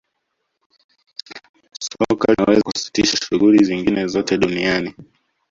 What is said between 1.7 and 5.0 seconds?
soka linaweza kusitisha shughuli zingine zote duniani